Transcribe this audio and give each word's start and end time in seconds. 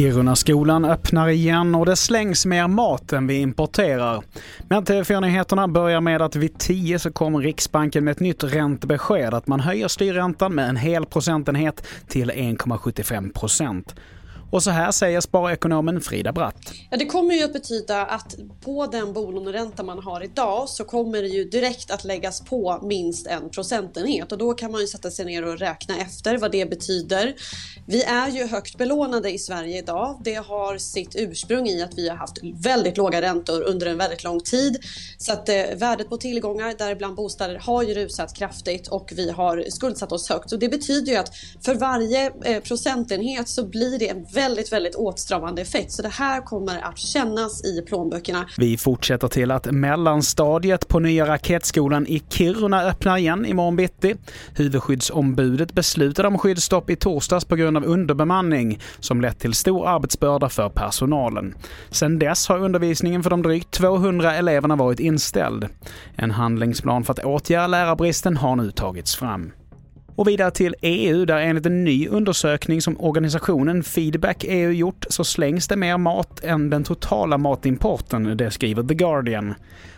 Kirunaskolan 0.00 0.84
öppnar 0.84 1.28
igen 1.28 1.74
och 1.74 1.86
det 1.86 1.96
slängs 1.96 2.46
mer 2.46 2.68
mat 2.68 3.12
än 3.12 3.26
vi 3.26 3.40
importerar. 3.40 4.22
Men 4.68 4.84
TV4-nyheterna 4.84 5.68
börjar 5.68 6.00
med 6.00 6.22
att 6.22 6.36
vid 6.36 6.58
10 6.58 6.98
så 6.98 7.12
kommer 7.12 7.38
Riksbanken 7.38 8.04
med 8.04 8.12
ett 8.12 8.20
nytt 8.20 8.44
räntebesked 8.44 9.34
att 9.34 9.46
man 9.46 9.60
höjer 9.60 9.88
styrräntan 9.88 10.54
med 10.54 10.68
en 10.68 10.76
hel 10.76 11.06
procentenhet 11.06 11.86
till 12.08 12.30
1,75 12.30 13.32
procent. 13.32 13.94
Och 14.50 14.62
så 14.62 14.70
här 14.70 14.90
säger 14.90 15.20
sparekonomen 15.20 16.00
Frida 16.00 16.32
Bratt. 16.32 16.72
Ja, 16.90 16.96
det 16.96 17.06
kommer 17.06 17.34
ju 17.34 17.44
att 17.44 17.52
betyda 17.52 18.06
att 18.06 18.36
på 18.64 18.86
den 18.86 19.12
bolåneränta 19.12 19.82
man 19.82 19.98
har 19.98 20.24
idag 20.24 20.68
så 20.68 20.84
kommer 20.84 21.22
det 21.22 21.28
ju 21.28 21.44
direkt 21.44 21.90
att 21.90 22.04
läggas 22.04 22.40
på 22.40 22.80
minst 22.82 23.26
en 23.26 23.50
procentenhet 23.50 24.32
och 24.32 24.38
då 24.38 24.54
kan 24.54 24.72
man 24.72 24.80
ju 24.80 24.86
sätta 24.86 25.10
sig 25.10 25.24
ner 25.24 25.44
och 25.44 25.58
räkna 25.58 25.96
efter 25.98 26.38
vad 26.38 26.52
det 26.52 26.70
betyder. 26.70 27.34
Vi 27.86 28.02
är 28.02 28.28
ju 28.28 28.46
högt 28.46 28.78
belånade 28.78 29.30
i 29.30 29.38
Sverige 29.38 29.78
idag. 29.78 30.20
Det 30.24 30.34
har 30.34 30.78
sitt 30.78 31.16
ursprung 31.16 31.68
i 31.68 31.82
att 31.82 31.94
vi 31.98 32.08
har 32.08 32.16
haft 32.16 32.38
väldigt 32.54 32.96
låga 32.96 33.22
räntor 33.22 33.62
under 33.62 33.86
en 33.86 33.98
väldigt 33.98 34.24
lång 34.24 34.40
tid 34.40 34.76
så 35.18 35.32
att 35.32 35.48
eh, 35.48 35.62
värdet 35.76 36.08
på 36.08 36.16
tillgångar, 36.16 36.74
däribland 36.78 37.16
bostäder, 37.16 37.58
har 37.62 37.82
ju 37.82 37.94
rusat 37.94 38.34
kraftigt 38.34 38.88
och 38.88 39.12
vi 39.16 39.30
har 39.30 39.64
skuldsatt 39.70 40.12
oss 40.12 40.28
högt 40.28 40.52
och 40.52 40.58
det 40.58 40.68
betyder 40.68 41.12
ju 41.12 41.18
att 41.18 41.32
för 41.64 41.74
varje 41.74 42.32
eh, 42.44 42.62
procentenhet 42.62 43.48
så 43.48 43.66
blir 43.66 43.98
det 43.98 44.08
en 44.08 44.24
väldigt, 44.40 44.72
väldigt 44.72 44.94
åtstramande 44.94 45.62
effekt. 45.62 45.92
Så 45.92 46.02
det 46.02 46.08
här 46.08 46.40
kommer 46.40 46.80
att 46.82 46.98
kännas 46.98 47.64
i 47.64 47.82
plånböckerna. 47.82 48.46
Vi 48.58 48.76
fortsätter 48.76 49.28
till 49.28 49.50
att 49.50 49.70
mellanstadiet 49.70 50.88
på 50.88 50.98
nya 50.98 51.26
Raketskolan 51.26 52.06
i 52.06 52.22
Kiruna 52.28 52.82
öppnar 52.82 53.16
igen 53.16 53.46
imorgon 53.46 53.76
bitti. 53.76 54.16
Huvudskyddsombudet 54.56 55.72
beslutade 55.72 56.28
om 56.28 56.38
skyddsstopp 56.38 56.90
i 56.90 56.96
torsdags 56.96 57.44
på 57.44 57.56
grund 57.56 57.76
av 57.76 57.84
underbemanning 57.84 58.80
som 59.00 59.20
lett 59.20 59.38
till 59.38 59.54
stor 59.54 59.88
arbetsbörda 59.88 60.48
för 60.48 60.68
personalen. 60.68 61.54
Sedan 61.90 62.18
dess 62.18 62.48
har 62.48 62.58
undervisningen 62.58 63.22
för 63.22 63.30
de 63.30 63.42
drygt 63.42 63.70
200 63.70 64.34
eleverna 64.34 64.76
varit 64.76 65.00
inställd. 65.00 65.68
En 66.16 66.30
handlingsplan 66.30 67.04
för 67.04 67.12
att 67.12 67.24
åtgärda 67.24 67.66
lärarbristen 67.66 68.36
har 68.36 68.56
nu 68.56 68.70
tagits 68.70 69.16
fram. 69.16 69.52
Och 70.20 70.28
vidare 70.28 70.50
till 70.50 70.74
EU, 70.82 71.24
där 71.24 71.38
enligt 71.38 71.66
en 71.66 71.84
ny 71.84 72.08
undersökning 72.08 72.82
som 72.82 73.00
organisationen 73.00 73.82
Feedback 73.82 74.44
EU 74.48 74.72
gjort 74.72 75.06
så 75.08 75.24
slängs 75.24 75.68
det 75.68 75.76
mer 75.76 75.98
mat 75.98 76.44
än 76.44 76.70
den 76.70 76.84
totala 76.84 77.38
matimporten, 77.38 78.36
det 78.36 78.50
skriver 78.50 78.82
The 78.82 78.94
Guardian. 78.94 79.54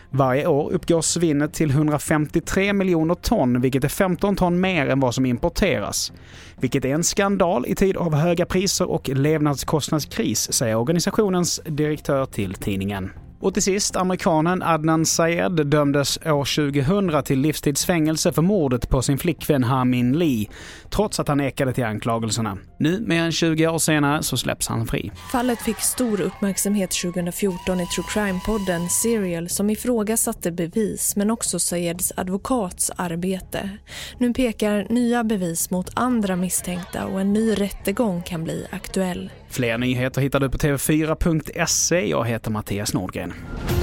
Varje 0.09 0.47
år 0.47 0.71
uppgår 0.71 1.01
svinnet 1.01 1.53
till 1.53 1.69
153 1.69 2.73
miljoner 2.73 3.15
ton, 3.15 3.61
vilket 3.61 3.83
är 3.83 3.89
15 3.89 4.35
ton 4.35 4.61
mer 4.61 4.89
än 4.89 4.99
vad 4.99 5.15
som 5.15 5.25
importeras. 5.25 6.11
Vilket 6.59 6.85
är 6.85 6.93
en 6.93 7.03
skandal 7.03 7.65
i 7.67 7.75
tid 7.75 7.97
av 7.97 8.15
höga 8.15 8.45
priser 8.45 8.89
och 8.89 9.09
levnadskostnadskris, 9.09 10.53
säger 10.53 10.75
organisationens 10.75 11.61
direktör 11.65 12.25
till 12.25 12.53
tidningen. 12.53 13.09
Och 13.43 13.53
till 13.53 13.63
sist, 13.63 13.95
amerikanen 13.95 14.61
Adnan 14.61 15.05
Syed 15.05 15.67
dömdes 15.67 16.17
år 16.17 16.71
2000 16.71 17.23
till 17.23 17.39
livstidsfängelse 17.39 18.33
för 18.33 18.41
mordet 18.41 18.89
på 18.89 19.01
sin 19.01 19.17
flickvän 19.17 19.63
Hamin 19.63 20.19
Lee, 20.19 20.47
trots 20.89 21.19
att 21.19 21.27
han 21.27 21.37
nekade 21.37 21.73
till 21.73 21.83
anklagelserna. 21.83 22.57
Nu, 22.79 22.99
mer 22.99 23.23
än 23.23 23.31
20 23.31 23.67
år 23.67 23.77
senare, 23.77 24.23
så 24.23 24.37
släpps 24.37 24.67
han 24.67 24.87
fri. 24.87 25.11
Fallet 25.31 25.61
fick 25.61 25.79
stor 25.79 26.21
uppmärksamhet 26.21 26.91
2014 27.03 27.79
i 27.79 27.87
True 27.87 28.05
Crime-podden 28.09 28.87
Serial 28.87 29.49
som 29.49 29.69
ifrågasatte 29.69 30.51
bevis 30.51 31.15
men 31.15 31.31
också 31.31 31.59
Syeds 31.59 32.13
advokats 32.15 32.91
arbete. 32.95 33.69
Nu 34.17 34.33
pekar 34.33 34.87
nya 34.89 35.23
bevis 35.23 35.69
mot 35.69 35.89
andra 35.93 36.35
misstänkta 36.35 37.05
och 37.05 37.21
en 37.21 37.33
ny 37.33 37.53
rättegång 37.53 38.21
kan 38.21 38.43
bli 38.43 38.67
aktuell. 38.71 39.29
Fler 39.49 39.77
nyheter 39.77 40.21
hittar 40.21 40.39
du 40.39 40.49
på 40.49 40.57
tv4.se. 40.57 42.09
Jag 42.09 42.25
heter 42.25 42.51
Mattias 42.51 42.93
Nordgren. 42.93 43.32
Patreon. 43.33 43.82